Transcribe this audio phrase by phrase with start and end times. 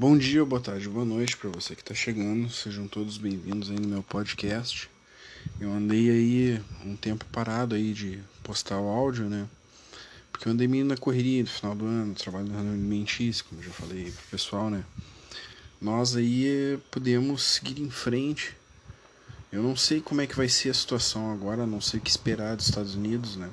[0.00, 2.48] Bom dia, boa tarde, boa noite para você que está chegando.
[2.48, 4.88] Sejam todos bem-vindos aí no meu podcast.
[5.60, 9.46] Eu andei aí um tempo parado aí de postar o áudio, né?
[10.32, 14.10] Porque eu andei meio na correria no final do ano, trabalhando alimentício, como já falei
[14.10, 14.82] pro pessoal, né?
[15.78, 18.56] Nós aí podemos seguir em frente.
[19.52, 22.10] Eu não sei como é que vai ser a situação agora, não sei o que
[22.10, 23.50] esperar dos Estados Unidos, né?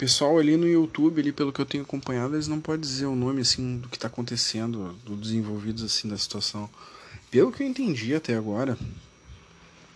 [0.00, 3.14] pessoal ali no YouTube, ali, pelo que eu tenho acompanhado, eles não podem dizer o
[3.14, 6.70] nome assim do que está acontecendo, do desenvolvidos assim da situação.
[7.30, 8.78] Pelo que eu entendi até agora,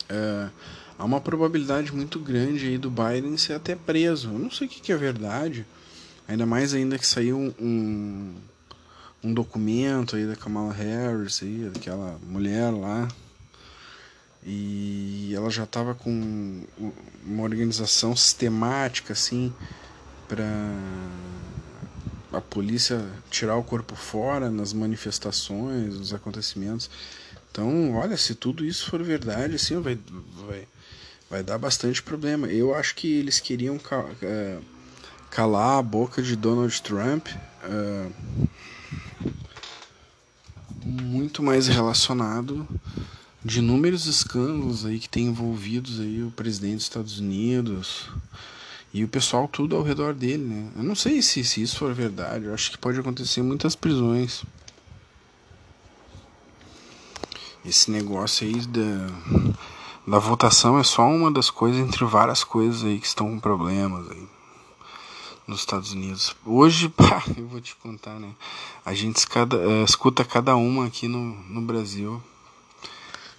[0.06, 0.50] é,
[0.98, 4.28] há uma probabilidade muito grande aí do Biden ser até preso.
[4.28, 5.64] Eu não sei o que, que é verdade,
[6.28, 8.34] ainda mais ainda que saiu um,
[9.22, 13.08] um documento aí da Kamala Harris, aí, daquela mulher lá,
[14.44, 16.62] e ela já estava com
[17.24, 19.52] uma organização sistemática assim
[20.28, 20.44] para
[22.32, 26.90] a polícia tirar o corpo fora nas manifestações, nos acontecimentos.
[27.50, 29.98] Então, olha, se tudo isso for verdade, assim, vai,
[30.46, 30.66] vai,
[31.30, 32.48] vai dar bastante problema.
[32.48, 33.80] Eu acho que eles queriam
[34.20, 34.58] é,
[35.30, 37.28] calar a boca de Donald Trump.
[37.64, 38.12] Uh,
[40.84, 42.68] muito mais relacionado
[43.44, 48.08] de inúmeros escândalos aí que tem envolvidos aí o presidente dos Estados Unidos,
[48.92, 50.70] e o pessoal tudo ao redor dele, né?
[50.76, 54.44] Eu não sei se, se isso for verdade, eu acho que pode acontecer muitas prisões.
[57.66, 59.50] Esse negócio aí da,
[60.06, 64.08] da votação é só uma das coisas entre várias coisas aí que estão com problemas
[64.10, 64.28] aí
[65.46, 66.36] nos Estados Unidos.
[66.46, 68.30] Hoje, pá, eu vou te contar, né?
[68.84, 72.22] A gente escuta, uh, escuta cada uma aqui no, no Brasil.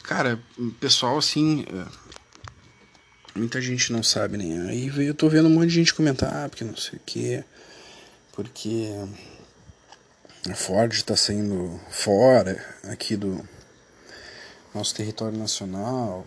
[0.08, 0.40] Cara,
[0.80, 1.62] pessoal assim.
[1.64, 1.92] Uh,
[3.36, 4.60] muita gente não sabe nem.
[4.68, 7.44] Aí eu tô vendo um monte de gente comentar, ah, porque não sei o que,
[8.32, 8.90] porque
[10.50, 13.44] a Ford está saindo fora aqui do
[14.74, 16.26] nosso território nacional.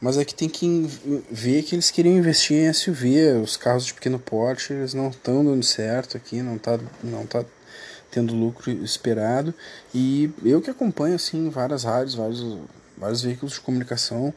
[0.00, 0.88] Mas é que tem que
[1.30, 5.44] ver que eles queriam investir em SUV, os carros de pequeno porte, eles não estão
[5.44, 7.44] dando certo aqui, não tá, não tá
[8.10, 9.52] tendo lucro esperado.
[9.94, 12.40] E eu que acompanho assim várias rádios, vários,
[13.00, 14.34] vários veículos de comunicação,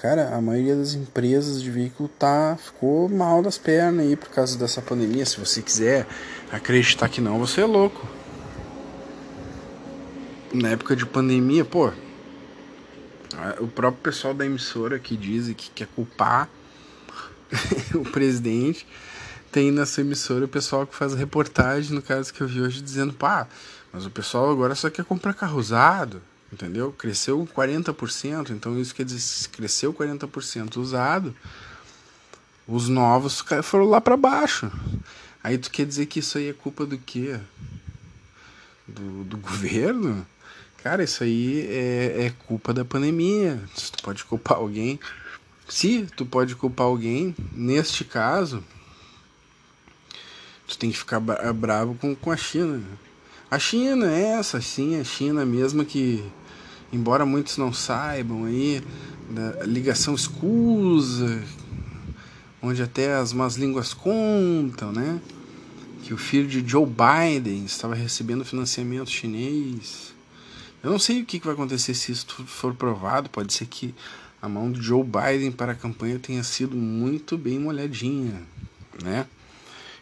[0.00, 4.58] Cara, a maioria das empresas de veículo tá ficou mal das pernas aí por causa
[4.58, 5.26] dessa pandemia.
[5.26, 6.06] Se você quiser
[6.50, 8.08] acreditar que não, você é louco.
[10.54, 11.92] Na época de pandemia, pô,
[13.60, 16.48] o próprio pessoal da emissora que diz que quer culpar
[17.94, 18.86] o presidente
[19.52, 22.80] tem na sua emissora o pessoal que faz reportagem, no caso que eu vi hoje,
[22.80, 23.46] dizendo, pá,
[23.92, 26.22] mas o pessoal agora só quer comprar carro usado
[26.52, 26.92] entendeu?
[26.92, 31.34] Cresceu 40%, então isso quer dizer, se cresceu 40% usado,
[32.66, 34.70] os novos foram lá para baixo.
[35.42, 37.38] Aí tu quer dizer que isso aí é culpa do quê?
[38.86, 40.26] Do, do governo?
[40.82, 43.60] Cara, isso aí é, é culpa da pandemia.
[43.74, 45.00] Se tu pode culpar alguém.
[45.68, 48.62] Se tu pode culpar alguém, neste caso,
[50.66, 52.82] tu tem que ficar bravo com, com a China.
[53.50, 56.24] A China é essa, sim, a China mesmo que
[56.92, 58.82] embora muitos não saibam aí,
[59.30, 61.42] da ligação escusa,
[62.60, 65.20] onde até as más línguas contam, né?
[66.02, 70.12] Que o filho de Joe Biden estava recebendo financiamento chinês.
[70.82, 73.28] Eu não sei o que vai acontecer se isso for provado.
[73.28, 73.94] Pode ser que
[74.40, 78.42] a mão de Joe Biden para a campanha tenha sido muito bem molhadinha,
[79.02, 79.26] né?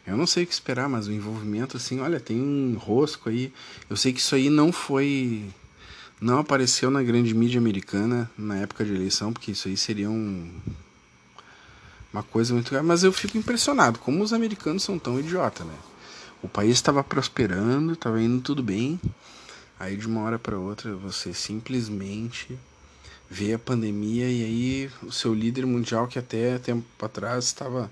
[0.06, 3.52] Eu não sei o que esperar, mas o envolvimento, assim, olha, tem um rosco aí.
[3.90, 5.44] Eu sei que isso aí não foi
[6.20, 10.52] não apareceu na grande mídia americana na época de eleição, porque isso aí seria um,
[12.12, 12.72] uma coisa muito.
[12.82, 15.74] Mas eu fico impressionado como os americanos são tão idiota, né?
[16.42, 19.00] O país estava prosperando, estava indo tudo bem.
[19.78, 22.58] Aí de uma hora para outra você simplesmente
[23.30, 27.90] vê a pandemia e aí o seu líder mundial que até tempo atrás estava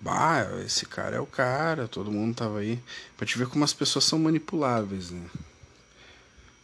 [0.00, 2.80] bah, esse cara é o cara, todo mundo tava aí
[3.16, 5.22] para te ver como as pessoas são manipuláveis, né?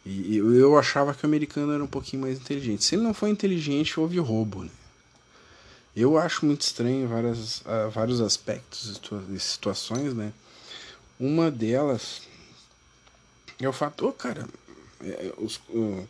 [0.05, 2.83] E eu achava que o americano era um pouquinho mais inteligente.
[2.83, 4.63] Se ele não for inteligente, houve roubo.
[4.63, 4.69] Né?
[5.95, 10.31] Eu acho muito estranho várias, uh, vários aspectos de situações, né?
[11.19, 12.21] Uma delas
[13.59, 14.45] é o fato, oh, cara,
[15.01, 16.07] é, os, uh,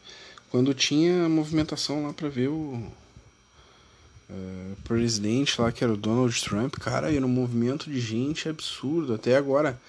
[0.49, 2.91] quando tinha movimentação lá para ver o
[4.29, 9.13] uh, presidente lá, que era o Donald Trump, cara, era um movimento de gente absurdo.
[9.13, 9.79] Até agora,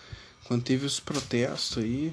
[0.45, 2.13] quando teve os protestos aí,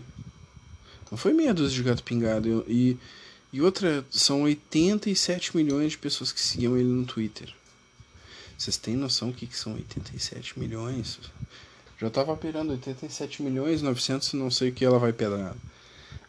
[1.13, 2.65] não foi meia dúzia de gato pingado.
[2.67, 2.97] E,
[3.51, 7.53] e outra, são 87 milhões de pessoas que seguiam ele no Twitter.
[8.57, 11.19] Vocês têm noção do que, que são 87 milhões?
[11.99, 15.55] Já tava operando 87 milhões, 900 não sei o que ela vai pedrar.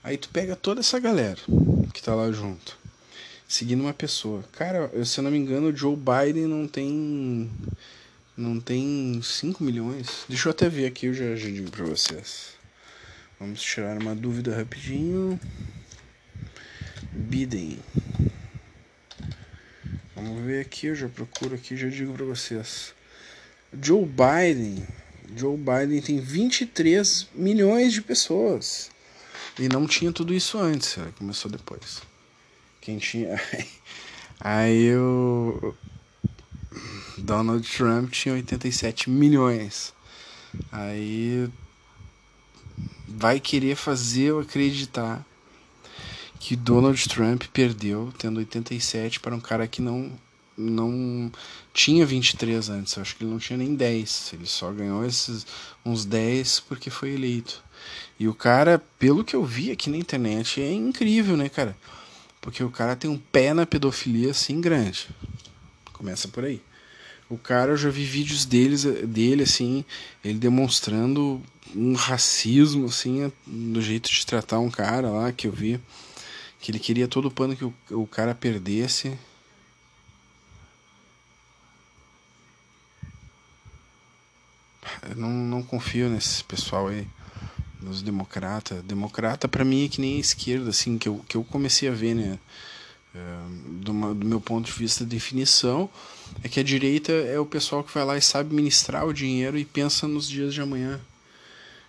[0.02, 1.40] Aí tu pega toda essa galera
[1.94, 2.76] que tá lá junto,
[3.48, 4.44] seguindo uma pessoa.
[4.52, 7.50] Cara, se eu não me engano, o Joe Biden não tem.
[8.36, 10.26] Não tem 5 milhões.
[10.28, 12.54] Deixa eu até ver aqui, eu já, já digo pra vocês.
[13.44, 15.38] Vamos tirar uma dúvida rapidinho.
[17.12, 17.78] Biden.
[20.16, 22.94] Vamos ver aqui, eu já procuro aqui, já digo para vocês.
[23.82, 24.82] Joe Biden,
[25.36, 28.90] Joe Biden tem 23 milhões de pessoas.
[29.58, 32.00] E não tinha tudo isso antes, começou depois.
[32.80, 33.38] Quem tinha
[34.40, 35.74] Aí o
[37.18, 39.92] Donald Trump tinha 87 milhões.
[40.72, 41.46] Aí
[43.16, 45.24] vai querer fazer eu acreditar
[46.40, 50.12] que Donald Trump perdeu tendo 87 para um cara que não
[50.56, 51.32] não
[51.72, 55.44] tinha 23 antes, eu acho que ele não tinha nem 10, ele só ganhou esses
[55.84, 57.62] uns 10 porque foi eleito.
[58.20, 61.76] E o cara, pelo que eu vi aqui na internet, é incrível, né, cara?
[62.40, 65.08] Porque o cara tem um pé na pedofilia assim grande.
[65.92, 66.62] Começa por aí.
[67.28, 69.84] O cara, eu já vi vídeos deles, dele assim,
[70.24, 71.42] ele demonstrando
[71.74, 75.80] um racismo assim, do jeito de tratar um cara lá que eu vi
[76.64, 79.18] que ele queria todo o pano que o, o cara perdesse.
[85.02, 87.06] Eu não, não confio nesse pessoal aí,
[87.82, 88.82] nos democratas.
[88.82, 91.92] Democrata para mim é que nem a esquerda, assim, que eu, que eu comecei a
[91.92, 92.38] ver, né?
[93.14, 93.18] É,
[93.84, 95.88] do, meu ponto de vista, definição
[96.42, 99.56] é que a direita é o pessoal que vai lá e sabe ministrar o dinheiro
[99.56, 101.00] e pensa nos dias de amanhã.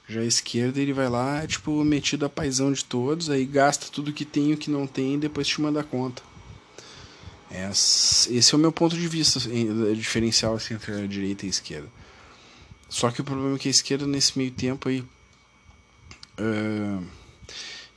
[0.07, 3.87] Já a esquerda, ele vai lá, é, tipo, metido a paisão de todos, aí gasta
[3.91, 6.21] tudo que tem e o que não tem e depois te manda a conta.
[7.49, 9.39] Esse é o meu ponto de vista
[9.95, 11.87] diferencial assim, entre a direita e a esquerda.
[12.89, 15.03] Só que o problema é que a esquerda, nesse meio tempo aí,
[16.39, 17.03] uh,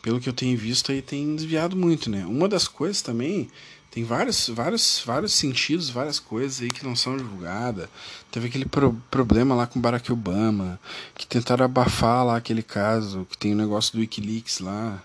[0.08, 2.24] pelo que eu tenho visto, aí tem desviado muito, né?
[2.24, 3.50] Uma das coisas também
[3.90, 7.90] tem vários, vários, vários sentidos, várias coisas aí que não são divulgadas.
[8.30, 10.80] Teve aquele pro problema lá com Barack Obama,
[11.14, 14.98] que tentaram abafar lá aquele caso, que tem o um negócio do Wikileaks lá.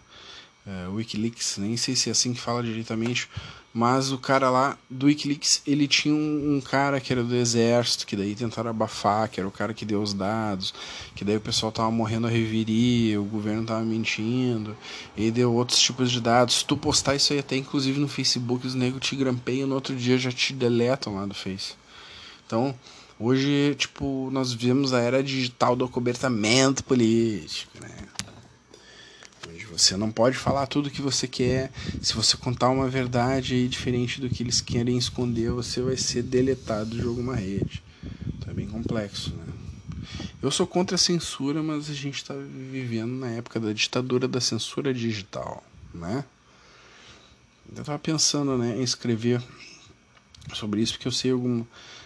[0.66, 3.30] É, Wikileaks, nem sei se é assim que fala diretamente,
[3.74, 8.06] mas o cara lá do Wikileaks, ele tinha um, um, cara que era do exército,
[8.06, 10.74] que daí tentaram abafar, que era o cara que deu os dados,
[11.16, 14.78] que daí o pessoal tava morrendo a reviria, o governo tava mentindo,
[15.18, 16.60] e deu outros tipos de dados.
[16.60, 19.96] Se tu postar isso aí até inclusive no Facebook, os negros te grampeiam, no outro
[19.96, 21.74] dia já te deletam lá do Face.
[22.46, 22.76] Então,
[23.20, 27.90] hoje, tipo, nós vivemos a era digital do acobertamento político, né?
[29.74, 31.72] Você não pode falar tudo o que você quer.
[32.00, 36.96] Se você contar uma verdade diferente do que eles querem esconder, você vai ser deletado
[36.96, 37.84] de alguma rede.
[38.38, 39.46] Então é bem complexo, né?
[40.42, 44.40] Eu sou contra a censura, mas a gente está vivendo na época da ditadura da
[44.40, 46.24] censura digital, né?
[47.76, 49.42] Eu estava pensando né, em escrever
[50.54, 51.66] sobre isso, porque eu sei algum,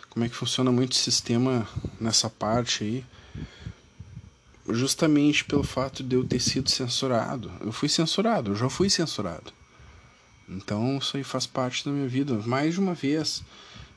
[0.10, 1.68] como é que funciona muito o sistema
[2.00, 3.06] nessa parte aí
[4.70, 7.52] justamente pelo fato de eu ter sido censurado.
[7.62, 9.54] Eu fui censurado, eu já fui censurado.
[10.50, 13.44] Então isso aí faz parte da minha vida mais de uma vez.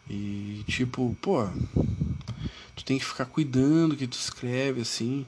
[0.08, 1.46] E tipo, pô,
[2.74, 5.24] tu tem que ficar cuidando que tu escreve assim,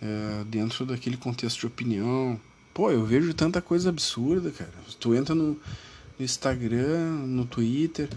[0.00, 2.40] é, dentro daquele contexto de opinião.
[2.72, 4.72] Pô, eu vejo tanta coisa absurda, cara.
[4.98, 5.58] Tu entra no,
[6.18, 8.08] no Instagram, no Twitter,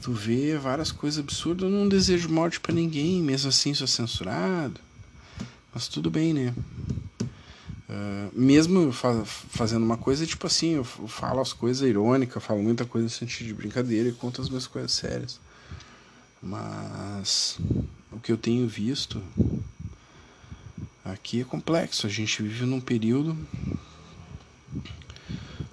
[0.00, 1.70] tu vê várias coisas absurdas.
[1.70, 4.80] Eu não desejo morte para ninguém, mesmo assim sou censurado.
[5.74, 6.54] Mas tudo bem, né?
[7.88, 12.84] Uh, mesmo fa fazendo uma coisa, tipo assim, eu falo as coisas irônicas, falo muita
[12.84, 15.40] coisa no sentido de brincadeira e conto as minhas coisas sérias.
[16.42, 17.58] Mas
[18.10, 19.22] o que eu tenho visto
[21.04, 22.06] aqui é complexo.
[22.06, 23.36] A gente vive num período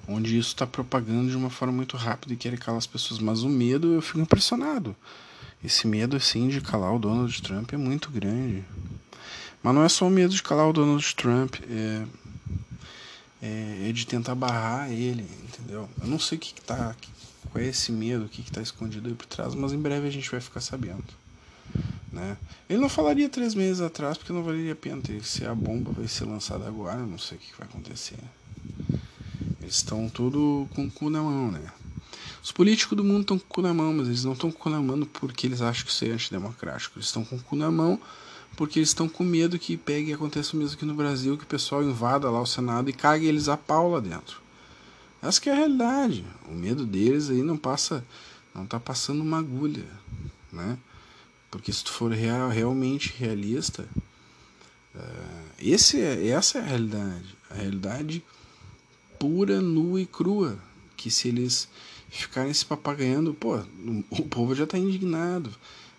[0.07, 3.19] onde isso está propagando de uma forma muito rápida e quer calar as pessoas.
[3.19, 4.95] Mas o medo, eu fico impressionado.
[5.63, 8.63] Esse medo, assim, de calar o Donald Trump é muito grande.
[9.61, 12.05] Mas não é só o medo de calar o Donald Trump, é,
[13.41, 15.89] é, é de tentar barrar ele, entendeu?
[16.01, 16.95] Eu não sei o que, que tá.
[17.51, 20.07] Qual é esse medo, o que, que tá escondido aí por trás, mas em breve
[20.07, 21.03] a gente vai ficar sabendo.
[22.11, 22.37] Né?
[22.69, 25.01] Ele não falaria três meses atrás porque não valeria a pena.
[25.01, 28.17] ter Se a bomba vai ser lançada agora, não sei o que vai acontecer.
[29.61, 31.71] Eles estão tudo com o cu na mão, né?
[32.43, 34.57] Os políticos do mundo estão com o cu na mão, mas eles não estão com
[34.57, 36.97] o cu na mão porque eles acham que isso é antidemocrático.
[36.97, 37.99] Eles estão com o cu na mão
[38.59, 41.45] porque eles estão com medo que pegue e aconteça o mesmo aqui no Brasil, que
[41.45, 44.41] o pessoal invada lá o Senado e cague eles a pau lá dentro.
[45.21, 46.25] Essa que é a realidade.
[46.45, 48.03] O medo deles aí não passa,
[48.53, 49.85] não está passando uma agulha,
[50.51, 50.77] né?
[51.49, 53.87] Porque se tu for real, realmente realista,
[54.93, 57.37] uh, esse é, essa é a realidade.
[57.49, 58.21] A realidade
[59.17, 60.59] pura, nua e crua.
[60.97, 61.69] Que se eles
[62.09, 63.57] ficarem se papagaiando, pô,
[64.09, 65.49] o povo já está indignado.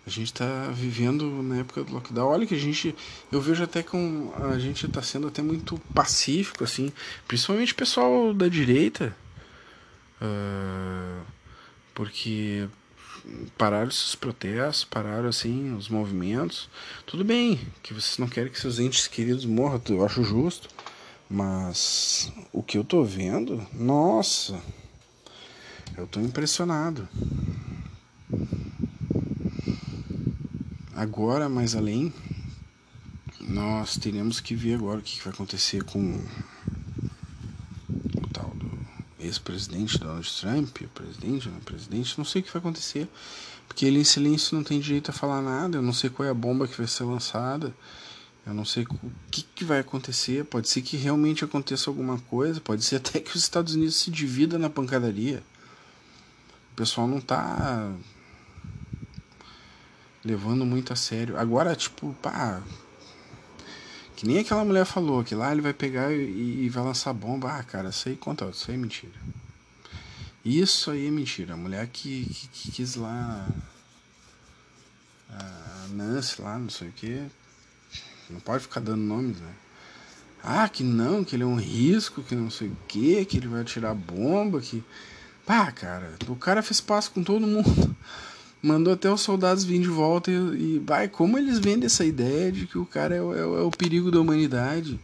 [0.05, 2.27] A gente está vivendo na época do lockdown.
[2.27, 2.95] Olha que a gente,
[3.31, 6.91] eu vejo até com a gente está sendo até muito pacífico, assim,
[7.27, 9.15] principalmente o pessoal da direita,
[10.21, 11.23] uh,
[11.93, 12.67] porque
[13.57, 16.67] pararam esses protestos, pararam assim os movimentos.
[17.05, 20.67] Tudo bem que vocês não querem que seus entes queridos morram, eu acho justo.
[21.29, 24.61] Mas o que eu tô vendo, nossa,
[25.97, 27.07] eu tô impressionado.
[31.01, 32.13] Agora, mais além,
[33.39, 36.23] nós teremos que ver agora o que vai acontecer com
[37.89, 38.69] o tal do
[39.19, 43.07] ex-presidente Donald Trump, o presidente, não presidente, não sei o que vai acontecer,
[43.67, 46.29] porque ele em silêncio não tem direito a falar nada, eu não sei qual é
[46.29, 47.73] a bomba que vai ser lançada,
[48.45, 52.61] eu não sei o que, que vai acontecer, pode ser que realmente aconteça alguma coisa,
[52.61, 55.41] pode ser até que os Estados Unidos se divida na pancadaria.
[56.73, 57.91] O pessoal não tá
[60.23, 61.37] levando muito a sério.
[61.37, 62.61] Agora, tipo, pá.
[64.15, 67.51] Que nem aquela mulher falou, que lá ele vai pegar e, e vai lançar bomba.
[67.51, 69.19] Ah, cara, isso aí conta, isso aí é mentira.
[70.45, 71.53] Isso aí é mentira.
[71.53, 73.47] A mulher que, que, que quis lá.
[75.29, 77.25] A Nancy lá, não sei o que.
[78.29, 79.53] Não pode ficar dando nomes, né?
[80.43, 83.47] Ah, que não, que ele é um risco, que não sei o que, que ele
[83.47, 84.83] vai tirar bomba, que.
[85.45, 87.95] Pá, cara, o cara fez passo com todo mundo
[88.61, 92.67] mandou até os soldados virem de volta e, vai, como eles vendem essa ideia de
[92.67, 94.99] que o cara é, o, é, é o perigo da humanidade.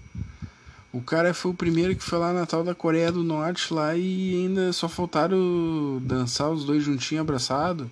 [0.94, 3.96] O cara foi o primeiro que foi lá na tal da Coreia do Norte lá
[3.96, 7.88] e ainda só faltaram dançar os dois juntinhos abraçados.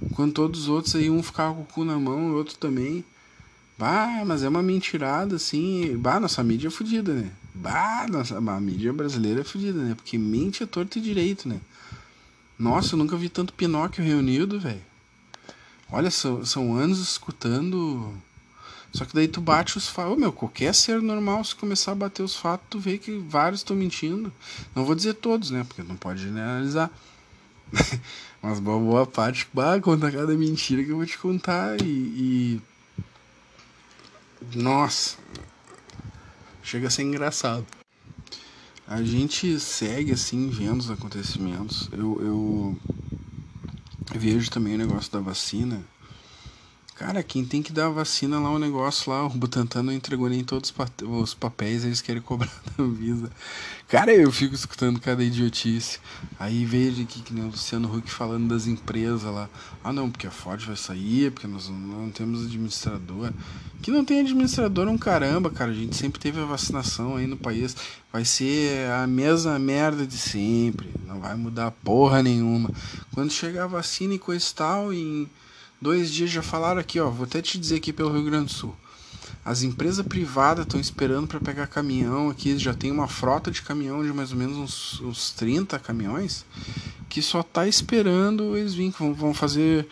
[0.00, 3.04] Enquanto todos os outros aí, um ficava com o cu na mão, o outro também.
[3.78, 5.96] Bah, mas é uma mentirada, assim.
[5.96, 7.30] Bah, nossa mídia é fodida, né?
[7.54, 9.94] Bah, nossa, a mídia brasileira é fodida, né?
[9.94, 11.60] Porque mente é torto e direito, né?
[12.62, 14.80] Nossa, eu nunca vi tanto Pinóquio reunido, velho.
[15.90, 18.14] Olha, são, são anos escutando.
[18.92, 20.16] Só que daí tu bate os fatos.
[20.16, 23.74] meu, qualquer ser normal, se começar a bater os fatos, tu vê que vários estão
[23.74, 24.32] mentindo.
[24.76, 25.64] Não vou dizer todos, né?
[25.64, 26.88] Porque não pode generalizar.
[28.40, 31.82] Mas boa, boa parte, bah, conta cada mentira que eu vou te contar.
[31.82, 32.60] E, e.
[34.54, 35.16] Nossa.
[36.62, 37.66] Chega a ser engraçado
[38.86, 41.88] a gente segue assim vendo os acontecimentos.
[41.92, 42.78] Eu, eu
[44.14, 45.82] vejo também o negócio da vacina.
[47.04, 50.28] Cara, quem tem que dar a vacina lá, o negócio lá, o Butantan não entregou
[50.28, 53.28] nem todos os papéis, eles querem cobrar da Anvisa.
[53.88, 55.98] Cara, eu fico escutando cada idiotice.
[56.38, 59.50] Aí vejo aqui que nem o Luciano Huck falando das empresas lá.
[59.82, 63.32] Ah não, porque a Ford vai sair, porque nós não temos administrador.
[63.82, 65.72] Que não tem administrador um caramba, cara.
[65.72, 67.76] A gente sempre teve a vacinação aí no país.
[68.12, 70.88] Vai ser a mesma merda de sempre.
[71.04, 72.70] Não vai mudar porra nenhuma.
[73.12, 75.28] Quando chegar a vacina e coisa e tal, em
[75.82, 77.10] dois dias já falaram aqui, ó.
[77.10, 78.74] Vou até te dizer aqui pelo Rio Grande do Sul.
[79.44, 84.04] As empresas privadas estão esperando para pegar caminhão aqui, já tem uma frota de caminhão
[84.04, 86.46] de mais ou menos uns, uns 30 caminhões,
[87.08, 89.88] que só está esperando eles virem, vão, vão fazer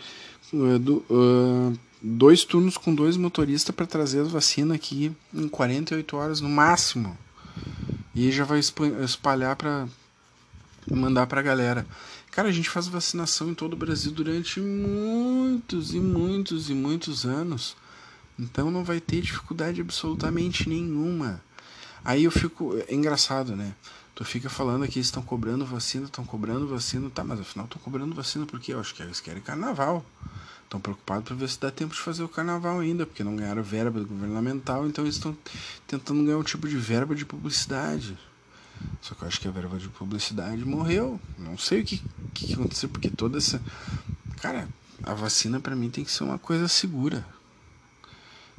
[0.53, 6.15] uh, do, uh, dois turnos com dois motoristas para trazer a vacina aqui em 48
[6.15, 7.17] horas no máximo.
[8.15, 9.85] E já vai espalhar para
[10.89, 11.85] mandar para a galera.
[12.31, 17.25] Cara, a gente faz vacinação em todo o Brasil durante muitos e muitos e muitos
[17.25, 17.75] anos.
[18.39, 21.43] Então não vai ter dificuldade absolutamente nenhuma.
[22.05, 22.77] Aí eu fico.
[22.87, 23.75] É engraçado, né?
[24.15, 28.15] Tu fica falando que estão cobrando vacina, estão cobrando vacina, tá, mas afinal estão cobrando
[28.15, 30.05] vacina porque eu acho que eles querem carnaval.
[30.63, 33.61] Estão preocupados para ver se dá tempo de fazer o carnaval ainda, porque não ganharam
[33.61, 35.37] verba governamental, então eles estão
[35.85, 38.17] tentando ganhar um tipo de verba de publicidade.
[39.01, 41.19] Só que eu acho que a verba de publicidade morreu.
[41.37, 42.01] Não sei o que,
[42.33, 43.61] que aconteceu, porque toda essa.
[44.41, 44.67] Cara,
[45.03, 47.25] a vacina para mim tem que ser uma coisa segura.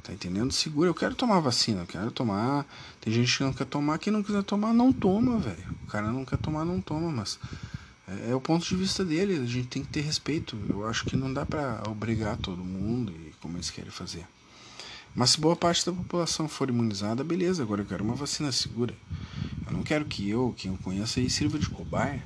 [0.02, 0.52] Tá entendendo?
[0.52, 0.90] Segura.
[0.90, 2.66] Eu quero tomar vacina, eu quero tomar.
[3.00, 5.76] Tem gente que não quer tomar, quem não quiser tomar, não toma, velho.
[5.84, 7.38] O cara não quer tomar, não toma, mas.
[8.08, 10.58] É, é, o ponto de vista dele, a gente tem que ter respeito.
[10.68, 14.26] Eu acho que não dá para obrigar todo mundo e como eles querem fazer.
[15.14, 18.94] Mas se boa parte da população for imunizada, beleza, agora eu quero uma vacina segura.
[19.72, 22.22] Eu não quero que eu, quem eu conheço aí, sirva de cobaia.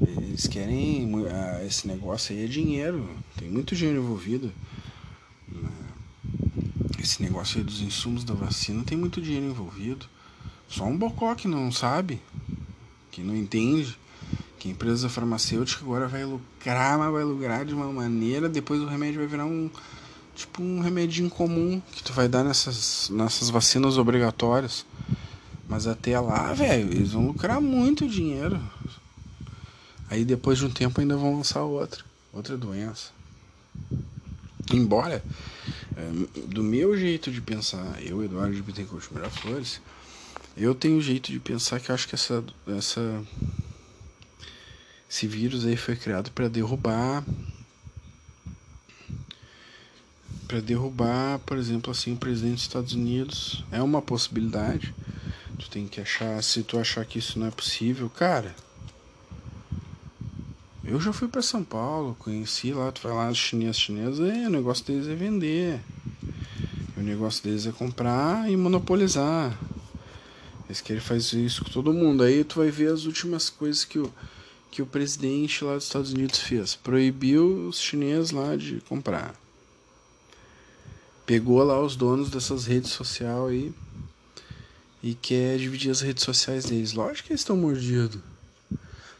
[0.00, 1.08] Eles querem.
[1.30, 4.52] Ah, esse negócio aí é dinheiro, tem muito dinheiro envolvido
[7.04, 10.06] esse negócio aí dos insumos da vacina tem muito dinheiro envolvido.
[10.68, 12.20] Só um bocó que não sabe,
[13.10, 13.96] que não entende,
[14.58, 18.86] que a empresa farmacêutica agora vai lucrar, mas vai lucrar de uma maneira, depois o
[18.86, 19.70] remédio vai virar um
[20.34, 24.84] tipo um remedinho comum que tu vai dar nessas, nessas vacinas obrigatórias.
[25.74, 28.62] Mas até lá, velho, eles vão lucrar muito dinheiro.
[30.08, 33.10] Aí depois de um tempo ainda vão lançar outra, outra doença.
[34.72, 35.20] Embora,
[35.96, 39.80] é, do meu jeito de pensar, eu, Eduardo de Bittencourt Miraflores,
[40.56, 43.24] eu tenho um jeito de pensar que acho que essa, essa
[45.10, 47.24] esse vírus aí foi criado para derrubar
[50.46, 53.64] para derrubar, por exemplo, assim, o presidente dos Estados Unidos.
[53.72, 54.94] É uma possibilidade.
[55.58, 58.54] Tu tem que achar, se tu achar que isso não é possível, cara.
[60.84, 64.46] Eu já fui para São Paulo, conheci lá, tu vai lá os chineses chineses, é,
[64.46, 65.80] o negócio deles é vender.
[66.96, 69.58] O negócio deles é comprar e monopolizar.
[70.66, 72.22] Eles querem fazer isso com todo mundo.
[72.22, 74.12] Aí tu vai ver as últimas coisas que o,
[74.70, 76.74] que o presidente lá dos Estados Unidos fez.
[76.74, 79.34] Proibiu os chineses lá de comprar
[81.26, 83.74] pegou lá os donos dessas redes sociais aí e
[85.12, 86.94] quer dividir as redes sociais deles.
[86.94, 88.22] Lógico que eles estão mordidos.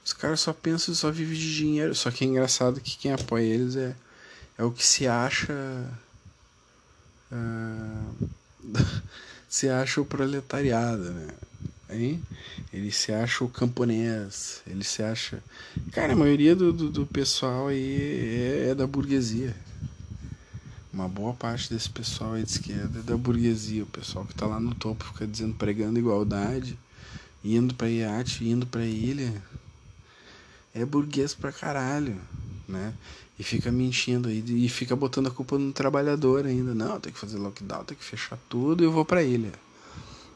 [0.02, 1.94] Os caras só pensam, só vivem de dinheiro.
[1.94, 3.94] Só que é engraçado que quem apoia eles é,
[4.56, 5.52] é o que se acha.
[7.30, 8.28] Uh,
[9.48, 11.26] se acha o proletariado, né?
[11.90, 12.22] Hein?
[12.72, 15.42] Ele se acha o camponês, ele se acha.
[15.92, 19.54] Cara, a maioria do, do, do pessoal aí é, é da burguesia
[20.94, 24.46] uma boa parte desse pessoal aí de esquerda é da burguesia, o pessoal que tá
[24.46, 26.78] lá no topo fica dizendo pregando igualdade,
[27.44, 29.42] indo pra iate, indo pra ilha.
[30.72, 32.16] É burguês pra caralho,
[32.68, 32.94] né?
[33.36, 36.72] E fica mentindo aí e fica botando a culpa no trabalhador ainda.
[36.74, 39.52] Não, tem que fazer lockdown, tem que fechar tudo e eu vou pra ilha.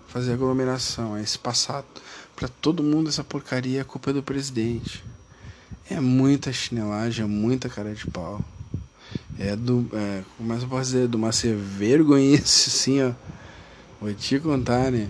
[0.09, 1.85] Fazer aglomeração, se passar
[2.35, 5.05] pra todo mundo essa porcaria, a culpa é do presidente.
[5.89, 8.45] É muita chinelagem, é muita cara de pau.
[9.37, 9.89] É do.
[9.93, 11.09] É, como é que eu posso dizer?
[11.09, 11.57] De uma ser
[12.69, 13.13] assim, ó.
[14.01, 15.09] Vou te contar, né?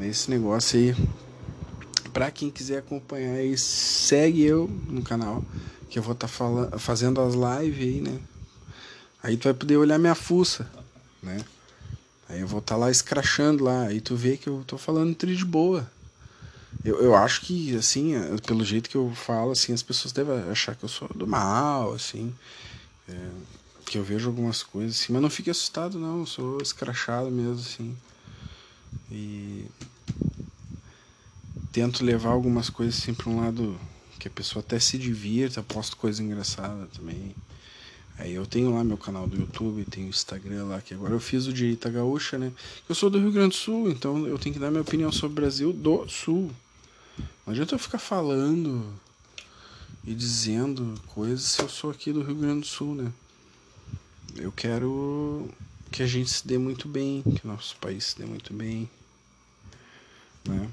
[0.00, 0.96] Esse negócio aí.
[2.12, 5.44] Pra quem quiser acompanhar aí, segue eu no canal.
[5.88, 8.18] Que eu vou estar tá fazendo as lives aí, né?
[9.22, 10.68] Aí tu vai poder olhar minha fuça,
[11.22, 11.44] né?
[12.28, 13.84] Aí eu vou estar tá lá escrachando lá.
[13.84, 15.88] Aí tu vê que eu tô falando tri de boa.
[16.84, 18.14] Eu, eu acho que, assim,
[18.46, 21.92] pelo jeito que eu falo, assim, as pessoas devem achar que eu sou do mal,
[21.92, 22.32] assim.
[23.10, 23.30] É,
[23.86, 27.54] que eu vejo algumas coisas assim, mas não fique assustado não, eu sou escrachado mesmo
[27.54, 27.96] assim.
[29.10, 29.66] E
[31.72, 33.78] tento levar algumas coisas assim um lado
[34.18, 37.34] que a pessoa até se divirta, posto coisa engraçada também.
[38.18, 41.20] Aí eu tenho lá meu canal do YouTube, tenho o Instagram lá, que agora eu
[41.20, 42.52] fiz o Direita Gaúcha, né?
[42.86, 45.32] Eu sou do Rio Grande do Sul, então eu tenho que dar minha opinião sobre
[45.32, 46.50] o Brasil do Sul.
[47.46, 48.84] Não adianta eu ficar falando
[50.04, 53.12] e dizendo coisas se eu sou aqui do Rio Grande do Sul, né?
[54.36, 55.48] Eu quero
[55.90, 58.88] que a gente se dê muito bem, que o nosso país se dê muito bem,
[60.44, 60.70] né?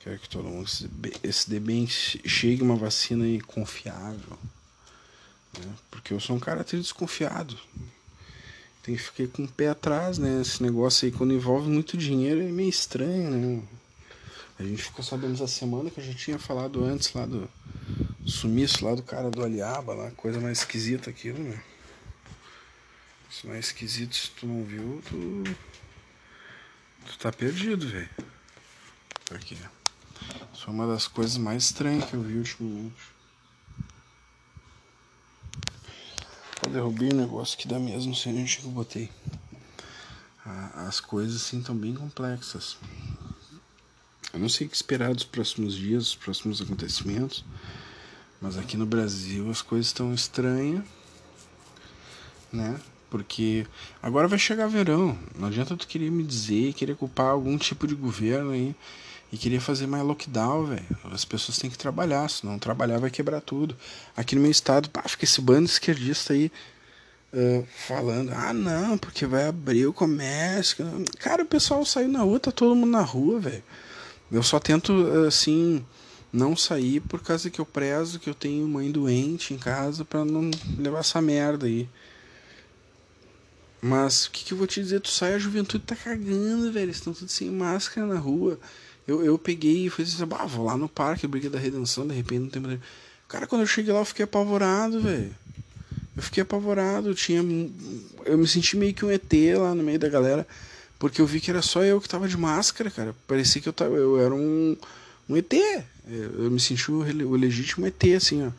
[0.00, 0.88] Quero que todo mundo se,
[1.30, 4.38] se dê bem, chegue uma vacina aí confiável,
[5.58, 5.74] né?
[5.90, 7.56] Porque eu sou um cara até desconfiado.
[8.82, 10.40] Tem que ficar com o pé atrás, né?
[10.40, 13.62] Esse negócio aí, quando envolve muito dinheiro, é meio estranho, né?
[14.58, 17.48] A gente ficou sabendo essa semana que eu já tinha falado antes lá do
[18.30, 21.62] sumiço lá do cara do Aliaba, lá, coisa mais esquisita aquilo, né?
[23.30, 25.44] Isso é esquisito, se tu não viu, tu.
[27.06, 28.10] Tu tá perdido, velho.
[29.24, 29.54] Porque
[30.52, 32.94] isso é uma das coisas mais estranhas que eu vi ultimamente.
[36.64, 39.10] Eu derrubei um negócio que dá mesmo, não sei onde que eu botei.
[40.74, 42.76] As coisas assim estão bem complexas.
[44.32, 47.44] Eu não sei o que esperar dos próximos dias, dos próximos acontecimentos.
[48.40, 50.82] Mas aqui no Brasil as coisas estão estranhas,
[52.50, 52.80] né?
[53.10, 53.66] Porque
[54.02, 55.18] agora vai chegar verão.
[55.38, 58.74] Não adianta tu querer me dizer, querer culpar algum tipo de governo aí
[59.32, 60.86] e querer fazer mais lockdown, velho.
[61.12, 63.76] As pessoas têm que trabalhar, se não trabalhar vai quebrar tudo.
[64.16, 66.50] Aqui no meu estado, pá, fica esse bando esquerdista aí
[67.32, 70.84] uh, falando: ah, não, porque vai abrir o comércio.
[71.18, 73.62] Cara, o pessoal saiu na rua, tá todo mundo na rua, velho.
[74.32, 74.92] Eu só tento,
[75.26, 75.84] assim
[76.32, 80.24] não sair por causa que eu prezo que eu tenho mãe doente em casa para
[80.24, 81.88] não levar essa merda aí.
[83.82, 85.00] Mas o que, que eu vou te dizer?
[85.00, 86.90] Tu sai, a juventude tá cagando, velho.
[86.90, 88.58] Estão tudo sem máscara na rua.
[89.08, 92.14] Eu, eu peguei e fui assim, ah, vou lá no parque, Briga da Redenção, de
[92.14, 92.80] repente não tem
[93.26, 95.34] Cara, quando eu cheguei lá, eu fiquei apavorado, velho.
[96.16, 97.42] Eu fiquei apavorado, eu tinha.
[98.24, 100.46] Eu me senti meio que um ET lá no meio da galera.
[100.98, 103.16] Porque eu vi que era só eu que tava de máscara, cara.
[103.26, 104.76] Parecia que eu, tava, eu era um,
[105.32, 105.52] um ET.
[106.08, 108.50] Eu me senti o, o legítimo ET, assim, ó.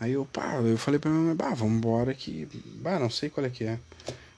[0.00, 2.48] Aí eu, pá, eu falei pra minha mãe, bah, vamos embora que.
[2.80, 3.78] Bah, não sei qual é que é.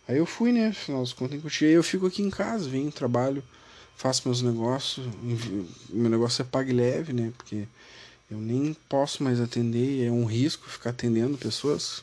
[0.07, 0.69] Aí eu fui, né?
[0.69, 3.43] Afinal das contas, Aí eu fico aqui em casa, venho, trabalho
[3.97, 5.07] faço meus negócios,
[5.88, 7.33] meu negócio é pague leve, né?
[7.37, 7.64] Porque
[8.31, 12.03] eu nem posso mais atender, é um risco ficar atendendo pessoas.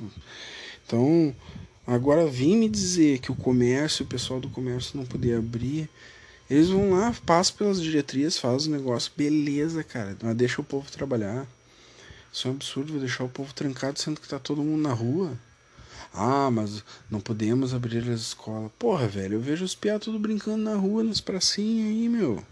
[0.86, 1.36] Então,
[1.86, 5.90] agora vim me dizer que o comércio, o pessoal do comércio não podia abrir.
[6.52, 10.18] Eles vão lá, passam pelas diretrizes, fazem o negócio, beleza, cara.
[10.22, 11.48] Mas deixa o povo trabalhar.
[12.30, 15.32] Isso é um absurdo, deixar o povo trancado sendo que tá todo mundo na rua.
[16.14, 18.70] Ah, mas não podemos abrir as escolas.
[18.78, 22.44] Porra, velho, eu vejo os piá tudo brincando na rua, nas pracinhas aí, meu.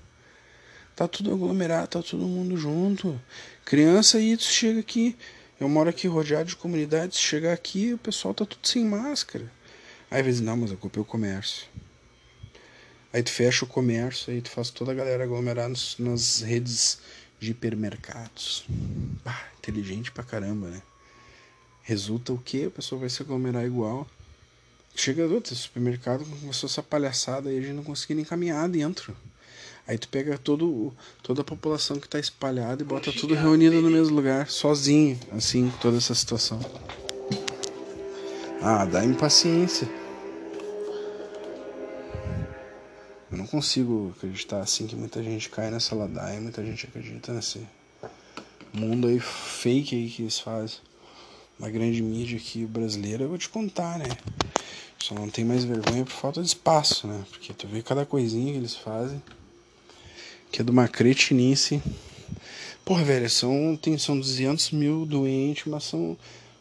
[0.95, 3.19] Tá tudo aglomerado, tá todo mundo junto.
[3.65, 5.13] Criança aí, tu chega aqui.
[5.59, 7.19] Eu moro aqui rodeado de comunidades.
[7.19, 9.51] Chega aqui, o pessoal tá tudo sem máscara.
[10.09, 11.67] Aí às vezes, não, mas a culpa é o comércio.
[13.11, 16.99] Aí tu fecha o comércio, aí tu faz toda a galera aglomerar nas, nas redes
[17.39, 18.65] de hipermercados.
[19.25, 20.81] Ah, inteligente pra caramba, né?
[21.81, 22.65] Resulta o que?
[22.65, 24.07] A pessoa vai se aglomerar igual.
[24.95, 29.15] Chega do outro supermercado, começou essa palhaçada aí, a gente não conseguia nem caminhar dentro.
[29.87, 30.93] Aí tu pega todo,
[31.23, 35.73] toda a população que está espalhada e bota tudo reunido no mesmo lugar, sozinho, assim,
[35.81, 36.59] toda essa situação.
[38.61, 39.89] Ah, dá impaciência.
[43.31, 47.61] Eu não consigo acreditar assim que muita gente cai nessa ladaia, muita gente acredita nesse
[48.73, 50.77] mundo aí fake aí que eles fazem.
[51.59, 54.07] Uma grande mídia aqui brasileira, eu vou te contar, né?
[54.97, 57.25] Só não tem mais vergonha por falta de espaço, né?
[57.29, 59.21] Porque tu vê cada coisinha que eles fazem
[60.51, 61.81] que é de uma cretinice.
[62.83, 66.17] Porra, velho, são, tem, são 200 mil doentes, mas são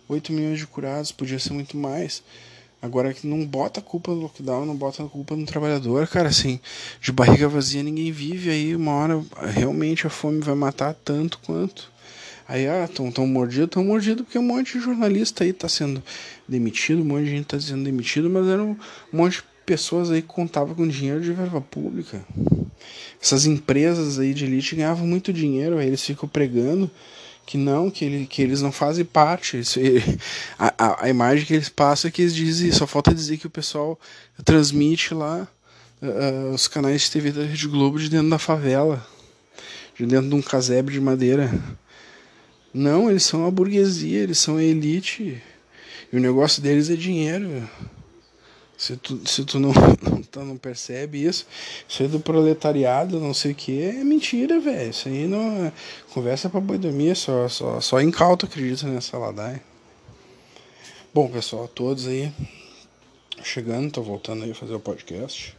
[0.08, 2.22] 8 milhões de curados, podia ser muito mais.
[2.80, 6.28] Agora que não bota a culpa no lockdown, não bota a culpa no trabalhador, cara,
[6.28, 6.60] assim,
[7.00, 11.90] de barriga vazia ninguém vive, aí uma hora realmente a fome vai matar tanto quanto.
[12.46, 16.02] Aí, ah, estão tão mordidos, tão mordidos porque um monte de jornalista aí tá sendo
[16.48, 18.76] demitido, um monte de gente tá sendo demitido, mas era um
[19.12, 22.24] monte de pessoas aí que contavam com dinheiro de verba pública.
[23.20, 26.90] Essas empresas aí de elite ganhavam muito dinheiro, aí eles ficam pregando
[27.48, 29.58] que não, que, ele, que eles não fazem parte.
[29.58, 29.80] Isso,
[30.58, 33.46] a, a, a, imagem que eles passam é que eles dizem, só falta dizer que
[33.46, 33.98] o pessoal
[34.44, 35.48] transmite lá
[36.02, 39.02] uh, os canais de TV da Rede Globo de dentro da favela,
[39.98, 41.50] de dentro de um casebre de madeira.
[42.74, 45.42] Não, eles são a burguesia, eles são a elite.
[46.12, 47.66] E o negócio deles é dinheiro.
[48.76, 49.72] Se tu, se tu não,
[50.36, 51.46] não, não percebe isso,
[51.88, 54.90] isso aí do proletariado, não sei o que, é mentira, velho.
[54.90, 55.72] Isso aí não é
[56.12, 59.62] conversa pra boi dormir, só, só, só incauto acredita nessa ladaia.
[61.12, 62.32] Bom, pessoal, todos aí
[63.42, 65.56] chegando, tô voltando aí a fazer o podcast.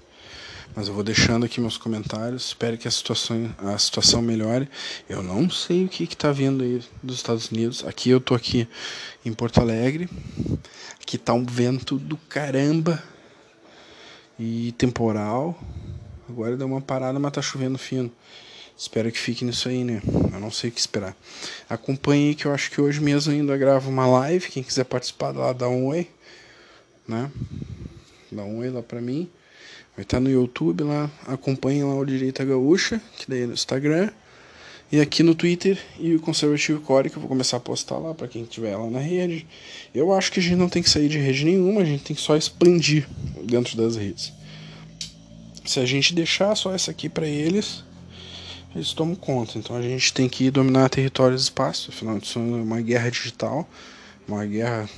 [0.75, 2.47] Mas eu vou deixando aqui meus comentários.
[2.47, 4.69] Espero que a situação, a situação melhore.
[5.09, 7.83] Eu não sei o que está vindo aí dos Estados Unidos.
[7.85, 8.67] Aqui eu tô aqui
[9.25, 10.07] em Porto Alegre.
[11.01, 13.01] Aqui tá um vento do caramba
[14.39, 15.59] e temporal.
[16.29, 18.11] Agora deu uma parada, mas tá chovendo fino.
[18.77, 20.01] Espero que fique nisso aí, né?
[20.31, 21.13] Eu não sei o que esperar.
[21.69, 24.47] Acompanhe que eu acho que hoje mesmo ainda gravo uma live.
[24.47, 26.07] Quem quiser participar lá, dá um oi.
[27.05, 27.29] Né?
[28.31, 29.29] Dá um oi lá pra mim.
[29.97, 31.11] Vai estar tá no YouTube lá.
[31.27, 34.11] Acompanhe lá o Direita Gaúcha, que daí é no Instagram.
[34.91, 38.11] E aqui no Twitter e o Conservative Core, que eu vou começar a postar lá
[38.15, 39.45] para quem tiver lá na rede.
[39.93, 42.15] Eu acho que a gente não tem que sair de rede nenhuma, a gente tem
[42.15, 43.07] que só expandir
[43.43, 44.33] dentro das redes.
[45.63, 47.83] Se a gente deixar só essa aqui para eles,
[48.73, 49.59] eles tomam conta.
[49.59, 53.69] Então a gente tem que dominar territórios e espaço, afinal isso é uma guerra digital,
[54.27, 54.89] uma guerra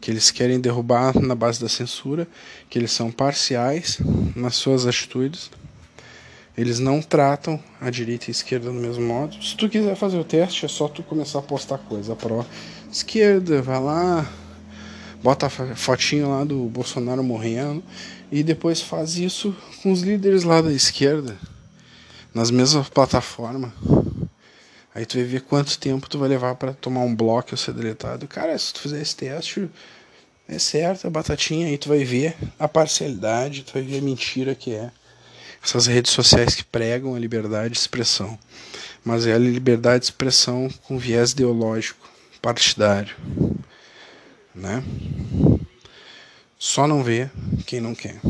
[0.00, 2.26] que eles querem derrubar na base da censura,
[2.68, 4.00] que eles são parciais
[4.34, 5.48] nas suas atitudes
[6.58, 9.40] eles não tratam a direita e a esquerda do mesmo modo.
[9.40, 12.44] Se tu quiser fazer o teste, é só tu começar a postar coisa pró
[12.90, 14.28] esquerda, vai lá,
[15.22, 17.80] bota a fotinho lá do Bolsonaro morrendo
[18.32, 21.38] e depois faz isso com os líderes lá da esquerda,
[22.34, 23.70] nas mesmas plataformas.
[24.92, 27.72] Aí tu vai ver quanto tempo tu vai levar para tomar um bloco ou ser
[27.72, 28.26] deletado.
[28.26, 29.70] Cara, se tu fizer esse teste,
[30.48, 34.56] é certo, a batatinha aí tu vai ver a parcialidade, tu vai ver a mentira
[34.56, 34.90] que é
[35.62, 38.38] essas redes sociais que pregam a liberdade de expressão.
[39.04, 42.08] Mas é a liberdade de expressão com viés ideológico,
[42.40, 43.14] partidário.
[44.54, 44.82] Né?
[46.58, 47.30] Só não vê
[47.66, 48.20] quem não quer.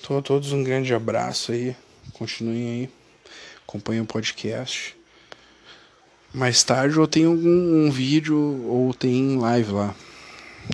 [0.00, 1.76] Então a todos um grande abraço aí.
[2.12, 2.90] Continuem aí.
[3.66, 4.96] Acompanhem o podcast.
[6.32, 9.94] Mais tarde eu tenho algum um vídeo ou tem live lá.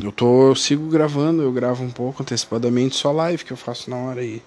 [0.03, 3.89] Eu tô eu sigo gravando, eu gravo um pouco antecipadamente só live que eu faço
[3.89, 4.43] na hora aí,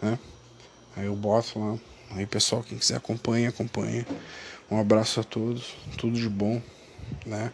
[0.00, 0.18] né?
[0.96, 1.78] Aí eu boto lá.
[2.12, 4.06] Aí pessoal, quem quiser acompanha, acompanha.
[4.70, 6.62] Um abraço a todos, tudo de bom,
[7.26, 7.52] né?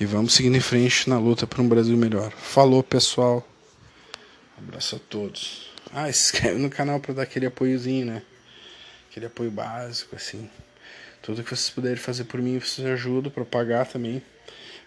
[0.00, 2.30] E vamos seguindo em frente na luta por um Brasil melhor.
[2.30, 3.46] Falou, pessoal.
[4.56, 5.70] Um abraço a todos.
[5.92, 8.22] Ah, se inscreve no canal para dar aquele apoiozinho, né?
[9.10, 10.48] Aquele apoio básico, assim.
[11.22, 14.22] Tudo que vocês puderem fazer por mim, vocês ajudam propagar também.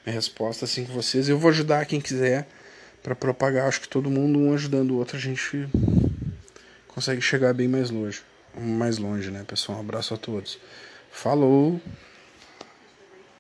[0.06, 1.28] Minha resposta assim com vocês.
[1.28, 2.48] Eu vou ajudar quem quiser
[3.04, 3.68] para propagar.
[3.68, 5.68] Acho que todo mundo, um ajudando o outro, a gente
[7.00, 8.22] consegue chegar bem mais longe.
[8.54, 9.78] Mais longe, né, pessoal?
[9.78, 10.60] Um abraço a todos.
[11.10, 11.80] Falou!